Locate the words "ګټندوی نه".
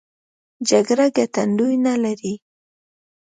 1.17-1.93